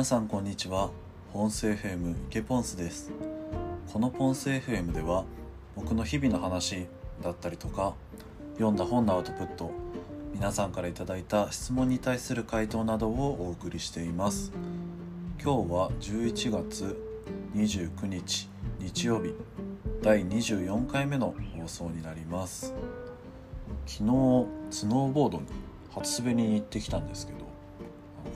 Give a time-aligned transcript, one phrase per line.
[0.00, 0.88] 皆さんこんにちは。
[1.30, 3.12] ポンス FM ケポンスです。
[3.92, 5.26] このポンス FM では
[5.76, 6.86] 僕の日々の話
[7.22, 7.92] だったりとか
[8.54, 9.70] 読んだ本のアウトプット
[10.32, 14.52] 皆さんから頂いた質問に対する回答などをお送りしています。
[15.38, 16.98] 今日は11月
[17.54, 18.48] 29日
[18.78, 19.34] 日曜日
[20.02, 22.72] 第24回目の放送になります。
[23.84, 25.44] 昨日スノーボードに
[25.90, 27.49] 初滑りに行ってきたんですけど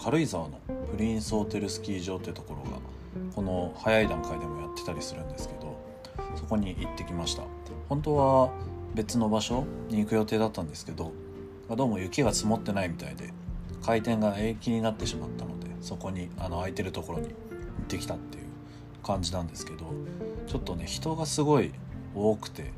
[0.02, 2.78] 軽井沢のプリンスホテルスキー場ってところが
[3.34, 5.76] この早い段階でもやってたりするんですけど
[6.36, 7.42] そこに行ってきました。
[7.88, 8.50] 本当は
[8.94, 11.12] 別の場所に行く予定だったんですけど
[11.68, 13.30] どうも雪が積もってないみたいで
[13.82, 17.34] 回転が延期になってしまったのでそこにあの空いてるところに行っ
[17.88, 18.44] てきたっていう
[19.02, 19.92] 感じなんですけど
[20.46, 21.72] ちょっとね人がすごい
[22.14, 22.70] 多くて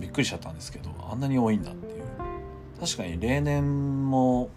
[0.00, 2.04] びっくりしちゃったんですけどあんなに多いんだっていう。
[2.80, 4.50] 確かに例年も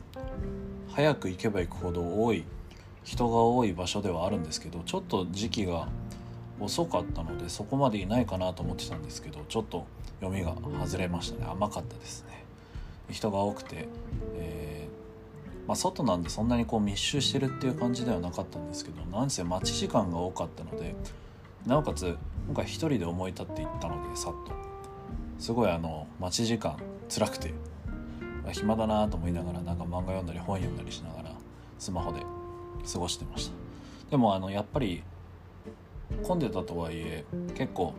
[0.98, 2.44] 早く行けば行くほど多い
[3.04, 5.88] 人が多い場所ではあるんですけどちょっと時期が
[6.60, 9.86] 遅かったのでそこまでいないかなと思ってたんですけどちょっと
[10.22, 11.46] 読みが外れましたね。
[11.48, 12.44] 甘かったですね。
[13.12, 13.88] 人が多くて、
[14.38, 20.96] えー、まあ、外なんでそんなにこう密集してるっていう感じではなかったんですけどなんせ待ち時間が多かったので
[21.68, 22.18] なおかつ
[22.48, 24.52] 今回一人で思い立って行ったのでさっと。
[25.38, 26.76] すごいあの待ち時間
[27.08, 27.54] 辛くて
[28.52, 31.32] 暇だなと思いながらなんか漫画読んだり本読んだりしながら
[31.80, 32.22] スマホで
[32.92, 33.54] 過ごしてました。
[34.12, 35.04] でもあのやっぱり
[36.24, 37.94] 混んでたとはいえ結構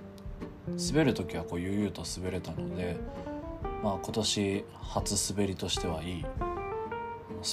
[0.90, 2.96] 滑る時はこう悠々と滑れたので、
[3.82, 6.24] まあ、今年初滑りとしてはいい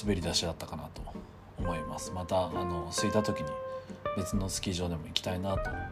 [0.02, 1.02] 滑り出しだったかなと
[1.58, 2.12] 思います。
[2.12, 3.50] またあの空いた時に
[4.16, 5.84] 別のスキー場でも行きたいなと思っ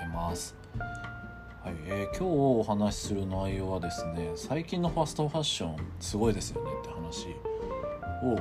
[0.00, 0.61] てます。
[1.64, 1.74] はい。
[1.86, 7.28] えー、今日お話しする内容はですね最近のファストファッションすごいですよねって話
[8.24, 8.36] を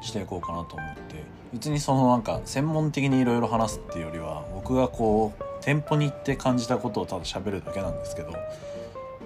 [0.00, 8.32] していこうかなと思って別にそのなんか専門的にいろいろ話すっていうよりは僕がこう店舗に行って感じたことをただ喋るだけなんですけど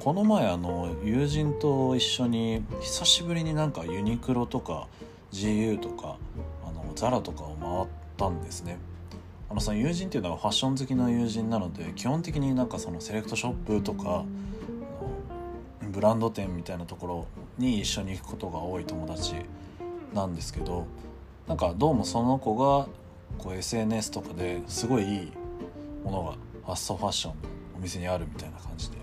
[0.01, 4.89] この前あの友人と一緒に久しぶりになんかユニクロとか
[5.33, 6.17] GU とか
[6.67, 8.79] あのザラとかを回ったんですね。
[9.49, 14.25] あのその友人っていうのはファッション好きの友人なので基本的になんかそのセレクトショップとか
[15.83, 17.27] ブランド店みたいなところ
[17.59, 19.37] に一緒に行くことが多い友達
[20.13, 20.87] なんですけど
[21.47, 22.89] なんかどうもその子が
[23.39, 25.33] こう SNS とかですごいいい
[26.05, 26.33] ものが
[26.65, 28.97] ファストファッションのお店にあるみたいな感じで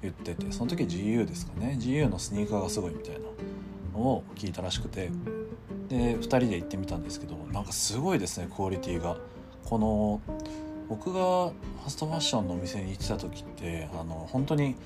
[0.00, 3.20] 言っててその時 GU ですかね GU のスニーカーがすごいみたいな
[3.92, 5.10] のを聞いたらしくて
[5.88, 9.18] で2人で行ってみたんですけどなんかすごいですねクオリティが。
[9.64, 10.20] この
[10.88, 14.76] 僕がファストファッションのお店に行ってた時ってあの本当に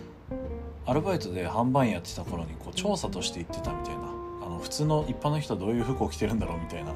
[0.86, 4.02] アルバイトで販売員やってた頃にこう調査として行ってたみたいな
[4.46, 6.92] あの普通の一般の人はどういう服を着てるんだろうみたいな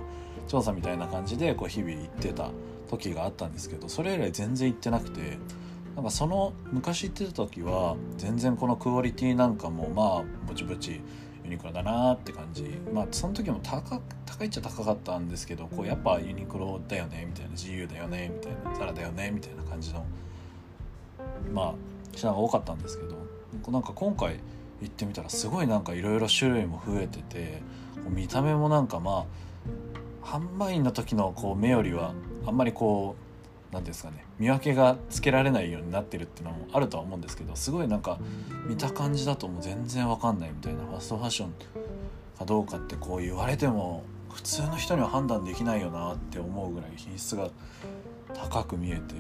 [0.47, 2.51] 調査みたいな感じでこう日々行ってた
[2.89, 5.39] 時があったんですけどそれ以来全然行ってなくて
[5.97, 11.01] なんかその昔行ってた時は全然このクオリティなんかもまあぼちぼち
[11.51, 12.63] ユニクロだなって感じ。
[12.93, 17.51] まあその時も高高いっちゃ高かったんですけどこうやっぱユニクロだよねみたいな。
[17.51, 18.79] 自由だよねみたいな。
[18.79, 20.05] ザラだよねみたいな感じの
[21.53, 21.75] まあ
[22.15, 23.17] 品が多かったんですけど
[23.71, 24.39] なんか今回
[24.81, 27.63] 行ってみたらすごいなんかいろいろ種類も増えてて
[28.09, 29.27] 見た目もなんかま
[30.25, 32.15] あ販売員の時のこう目よりは
[32.47, 33.30] あんまりこう
[33.73, 38.19] 何ですかね見分けがつけられないようになってるっていうのもあるとは思うんですけどすごいなんか
[38.67, 41.53] 見た感じだともう全然わかんないみたいなファストファッション
[42.39, 47.51] かどうかってこう言われても普通の人には判断できないよなって思うぐらい品質が
[48.35, 49.15] 高く見えて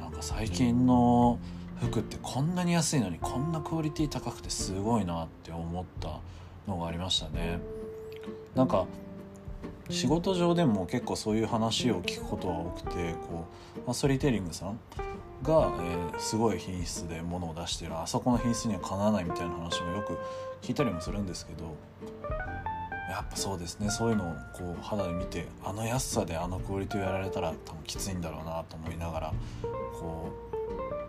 [0.00, 1.38] なんか最近の
[1.80, 6.20] 服ってこんなに安いのにこんなクオリティ高くてすごいなって思った
[6.68, 7.58] のがありましたね。
[8.54, 8.86] なんか
[9.90, 13.46] 仕事上でも結構そういう話を聞くことが多くてこ
[13.76, 14.80] う、ま、ストリーテリングさん
[15.42, 20.18] が、えー、すごい品質で物を出してるあそこの品質にはかなわないみたいな話もよく
[20.62, 21.74] 聞いたりもするんですけど
[23.10, 23.90] やっぱそうですね。
[23.90, 29.32] そういうのをこう肌で見てあの安さであのクオリティをやられたら多分きついんだろうなと思いながら
[29.98, 30.30] こ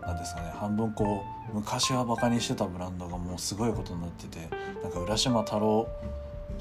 [0.02, 0.52] うなんですかね。
[0.56, 1.22] 半分こ
[1.52, 4.48] う昔はバカにしてたブランドがもうすごいことになってて
[4.82, 5.86] なんか浦島太郎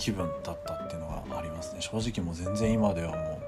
[0.01, 1.81] 気分だったっていうのがありますね。
[1.81, 3.39] 正直もう全然今ではも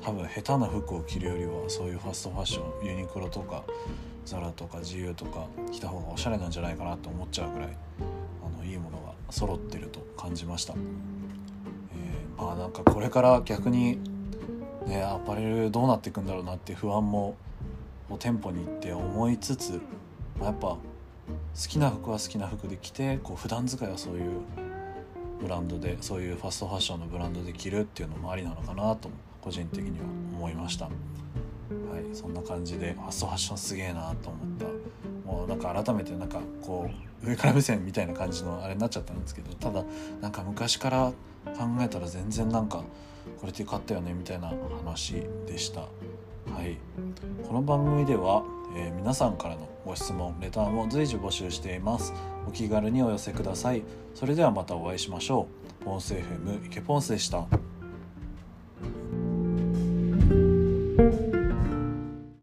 [0.00, 3.62] う多分下手な服を着るよりはそういうファストファッションユニクロとか
[4.24, 13.98] ザラとか自由とか着た方がおしゃれなんじゃないかなと思っちゃうぐらいあのいいものが揃ってると感じました、えー、まあなんかこれから逆に
[14.86, 17.36] ねアパレルどうなっていくんだろうなって不安も
[18.18, 19.72] 店舗に行って思いつつ、
[20.38, 20.78] まあ、やっぱ好
[21.68, 24.40] きな服は好きな服で着てこう普段使いはそういう
[25.40, 29.10] ブランドでそういうファストファッションのブランドで着るっていうのもありなのかなと
[29.40, 30.04] 個人的には
[30.34, 30.86] 思いました。
[30.86, 34.66] はい、そんな感じでファストファッションすげえなと思った
[35.30, 36.88] もうなんか改めてなんかこ
[37.22, 39.84] う上から目線みたいな感じのあれになっちゃったんですけどただ
[40.20, 41.12] なんか昔から
[41.46, 42.84] 考えたら全然なんか
[43.40, 44.52] これって買ったよねみたいな
[44.84, 45.14] 話
[45.46, 45.88] でした。
[46.54, 46.78] はい、
[47.46, 48.42] この番組では、
[48.76, 52.12] えー、皆さんからのご質問レターも随時募集しています。
[52.48, 53.82] お気軽にお寄せください。
[54.14, 55.48] それではまたお会いしましょ
[55.80, 55.84] う。
[55.84, 57.46] ポンス FM 池ポンスでした。